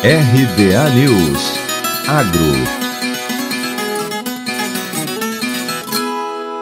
RBA 0.00 0.90
News 0.94 1.58
Agro 2.06 2.88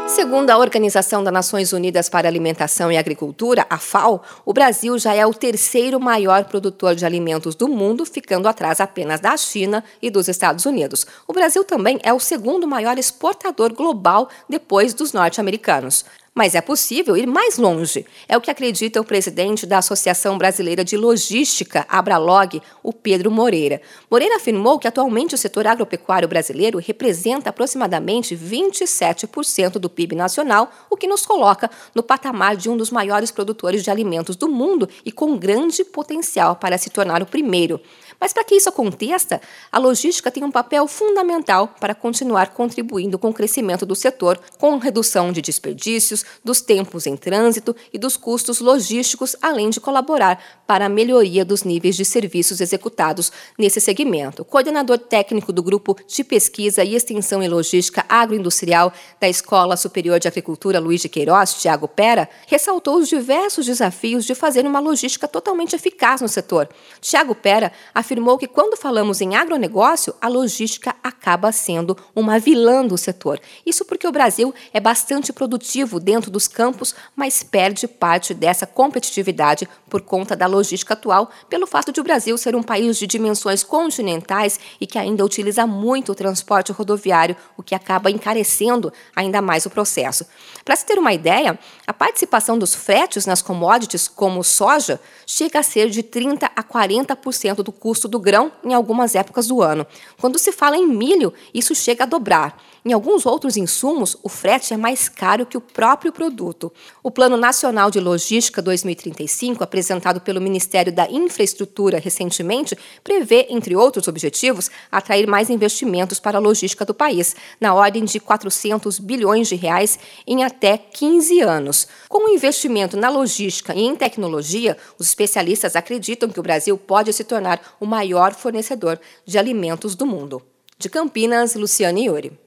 Segundo 0.09 0.49
a 0.49 0.57
Organização 0.57 1.23
das 1.23 1.35
Nações 1.35 1.75
Unidas 1.75 2.09
para 2.09 2.27
Alimentação 2.27 2.91
e 2.91 2.97
Agricultura, 2.97 3.67
a 3.69 3.77
FAO, 3.77 4.23
o 4.43 4.55
Brasil 4.55 4.99
já 4.99 5.15
é 5.15 5.27
o 5.27 5.35
terceiro 5.35 6.01
maior 6.01 6.45
produtor 6.45 6.95
de 6.95 7.05
alimentos 7.05 7.55
do 7.55 7.69
mundo, 7.69 8.07
ficando 8.07 8.49
atrás 8.49 8.81
apenas 8.81 9.21
da 9.21 9.37
China 9.37 9.85
e 10.01 10.09
dos 10.09 10.29
Estados 10.29 10.65
Unidos. 10.65 11.07
O 11.29 11.35
Brasil 11.35 11.63
também 11.63 12.01
é 12.03 12.15
o 12.15 12.19
segundo 12.19 12.67
maior 12.67 12.97
exportador 12.97 13.75
global 13.75 14.31
depois 14.49 14.95
dos 14.95 15.13
norte-americanos. 15.13 16.07
Mas 16.39 16.55
é 16.55 16.61
possível 16.61 17.17
ir 17.17 17.27
mais 17.27 17.57
longe. 17.57 18.05
É 18.29 18.37
o 18.37 18.43
que 18.43 18.51
acredita 18.51 19.01
o 19.01 19.05
presidente 19.05 19.65
da 19.65 19.79
Associação 19.79 20.37
Brasileira 20.37 20.85
de 20.85 20.95
Logística, 20.95 21.87
Abralog, 21.89 22.61
o 22.83 22.93
Pedro 22.93 23.31
Moreira. 23.31 23.81
Moreira 24.11 24.37
afirmou 24.37 24.79
que 24.79 24.87
atualmente 24.87 25.35
o 25.35 25.39
setor 25.39 25.67
agropecuário 25.67 26.29
brasileiro 26.29 26.79
representa 26.79 27.49
aproximadamente 27.49 28.37
27% 28.37 29.79
do 29.79 29.89
PIB 29.89 30.15
nacional, 30.15 30.71
o 30.91 30.97
que 30.99 31.07
nos 31.07 31.25
coloca 31.25 31.71
no 31.95 32.03
patamar 32.03 32.55
de 32.55 32.69
um 32.69 32.77
dos 32.77 32.91
maiores 32.91 33.31
produtores 33.31 33.83
de 33.83 33.91
alimentos 33.91 34.37
do 34.37 34.47
mundo 34.47 34.91
e 35.07 35.11
com 35.11 35.39
grande 35.39 35.85
potencial 35.85 36.55
para 36.57 36.77
se 36.77 36.91
tornar 36.91 37.23
o 37.23 37.27
primeiro. 37.27 37.81
Mas 38.21 38.33
para 38.33 38.45
que 38.45 38.55
isso 38.55 38.69
aconteça, 38.69 39.41
a 39.71 39.79
logística 39.79 40.31
tem 40.31 40.45
um 40.45 40.51
papel 40.51 40.87
fundamental 40.87 41.75
para 41.81 41.95
continuar 41.95 42.51
contribuindo 42.53 43.19
com 43.19 43.29
o 43.29 43.35
crescimento 43.35 43.85
do 43.85 43.95
setor, 43.95 44.41
com 44.59 44.79
redução 44.79 45.33
de 45.33 45.43
desperdícios, 45.43 46.26
dos 46.45 46.61
tempos 46.61 47.07
em 47.07 47.17
trânsito 47.17 47.75
e 47.93 47.99
dos 47.99 48.17
custos 48.17 48.61
logísticos, 48.61 49.37
além 49.41 49.71
de 49.71 49.81
colaborar 49.81 50.43
para 50.67 50.87
a 50.87 50.89
melhoria 50.89 51.45
dos 51.45 51.63
níveis 51.63 51.97
de 51.97 52.05
serviços 52.05 52.61
executados 52.61 53.31
nesse 53.59 53.81
segmento. 53.81 54.43
O 54.43 54.45
coordenador 54.45 54.99
técnico 54.99 55.53
do 55.53 55.63
Grupo 55.63 55.97
de 56.07 56.25
Pesquisa 56.25 56.83
e 56.83 56.95
Extensão 56.95 57.43
em 57.43 57.49
Logística 57.49 58.05
Agroindustrial 58.09 58.93
da 59.21 59.29
Escola 59.29 59.77
Superior 59.77 60.19
de 60.19 60.29
Agricultura 60.29 60.81
Luiz 60.81 61.01
de 61.01 61.09
Queiroz, 61.09 61.55
Tiago 61.55 61.87
Pera, 61.87 62.29
ressaltou 62.47 62.99
os 62.99 63.09
diversos 63.09 63.67
desafios 63.67 64.25
de 64.25 64.35
fazer 64.35 64.67
uma 64.67 64.81
logística 64.81 65.29
totalmente 65.29 65.77
eficaz 65.77 66.21
no 66.21 66.29
setor. 66.29 66.69
Tiago 67.01 67.35
Pera 67.35 67.73
afirmou 67.95 68.39
que 68.39 68.47
quando 68.47 68.77
falamos 68.77 69.21
em 69.21 69.35
agronegócio, 69.35 70.15
a 70.21 70.29
logística 70.29 70.95
acaba 71.03 71.53
sendo 71.53 71.97
uma 72.15 72.39
vilã 72.39 72.85
do 72.87 72.97
setor. 72.97 73.41
Isso 73.65 73.85
porque 73.85 74.07
o 74.07 74.13
Brasil 74.13 74.55
é 74.73 74.81
bastante 74.81 75.33
produtivo 75.33 76.01
dentro 76.01 76.16
dos 76.21 76.49
campos, 76.49 76.95
mas 77.15 77.43
perde 77.43 77.87
parte 77.87 78.33
dessa 78.33 78.67
competitividade 78.67 79.69
por 79.89 80.01
conta 80.01 80.35
da 80.35 80.47
logística 80.47 80.95
atual, 80.95 81.31
pelo 81.49 81.67
fato 81.67 81.93
de 81.93 82.01
o 82.01 82.05
Brasil 82.05 82.37
ser 82.39 82.57
um 82.57 82.63
país 82.63 82.97
de 82.97 83.07
dimensões 83.07 83.63
continentais 83.63 84.59
e 84.81 84.87
que 84.87 84.99
ainda 84.99 85.25
utiliza 85.25 85.67
muito 85.67 86.13
o 86.13 86.15
transporte 86.15 86.73
rodoviário, 86.73 87.37
o 87.57 87.63
que 87.63 87.75
acaba 87.75 88.11
encarecendo 88.11 88.93
ainda 89.15 89.43
mais 89.43 89.67
o 89.67 89.71
processo. 89.71 90.27
Para 90.65 90.77
se 90.77 90.87
ter 90.87 90.99
uma 90.99 91.13
ideia, 91.13 91.59
a 91.87 91.93
participação 91.93 92.59
dos 92.59 92.75
fretes 92.75 93.27
nas 93.27 93.43
commodities, 93.43 94.09
como 94.09 94.43
soja, 94.43 95.01
chega 95.27 95.61
a 95.61 95.63
ser 95.63 95.91
de 95.91 96.03
30 96.03 96.51
a 96.55 96.63
40% 96.63 97.57
do 97.57 97.73
custo 97.73 98.09
do 98.09 98.19
grão 98.19 98.51
em 98.65 98.75
algumas 98.75 99.15
épocas 99.15 99.47
do 99.47 99.63
ano. 99.63 99.87
Quando 100.21 100.39
se 100.39 100.53
fala 100.53 100.77
em 100.77 100.87
milho, 100.87 101.33
isso 101.53 101.75
chega 101.75 102.05
a 102.05 102.07
dobrar. 102.07 102.61
Em 102.85 102.93
alguns 102.93 103.27
outros 103.27 103.57
insumos, 103.57 104.17
o 104.23 104.29
frete 104.29 104.73
é 104.73 104.77
mais 104.77 105.09
caro 105.09 105.45
que 105.45 105.57
o 105.57 105.61
próprio 105.61 106.06
produto. 106.13 106.73
O 107.03 107.11
Plano 107.11 107.37
Nacional 107.37 107.91
de 107.91 108.01
Logística 108.01 108.63
2035, 108.63 109.63
apresentado 109.63 110.21
pelo 110.21 110.41
Ministério 110.41 110.93
da 110.93 111.11
Infraestrutura 111.11 111.99
recentemente, 111.99 112.77
prevê, 113.03 113.47
entre 113.51 113.77
outros 113.77 114.09
objetivos, 114.09 114.71
atrair 114.91 115.27
mais 115.27 115.51
investimentos 115.51 116.21
para 116.21 116.39
a 116.39 116.41
logística 116.41 116.85
do 116.85 116.95
país, 116.95 117.37
na 117.61 117.75
ordem 117.75 118.05
de 118.05 118.21
400 118.21 118.99
bilhões 118.99 119.49
de 119.49 119.57
reais 119.57 119.99
em 120.27 120.45
até 120.45 120.77
15 120.77 121.41
anos. 121.41 121.89
Com 122.09 122.27
o 122.27 122.35
investimento 122.35 122.97
na 122.97 123.09
logística 123.09 123.75
e 123.75 123.83
em 123.83 123.97
tecnologia, 123.97 124.77
os 124.99 125.07
especialistas 125.07 125.77
acreditam 125.77 126.29
que 126.29 126.41
o 126.41 126.43
Brasil 126.43 126.77
pode 126.77 127.13
se 127.13 127.25
tornar 127.25 127.77
o 127.81 127.87
maior 127.87 128.35
fornecedor 128.35 129.01
de 129.25 129.39
alimentos 129.39 129.95
do 129.95 130.07
mundo. 130.07 130.43
De 130.79 130.91
Campinas, 130.91 131.55
Luciane 131.55 132.05
Iuri. 132.05 132.39